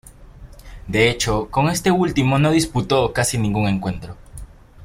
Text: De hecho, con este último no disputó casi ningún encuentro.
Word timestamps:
De 0.87 1.11
hecho, 1.11 1.47
con 1.51 1.69
este 1.69 1.91
último 1.91 2.39
no 2.39 2.49
disputó 2.49 3.13
casi 3.13 3.37
ningún 3.37 3.67
encuentro. 3.67 4.17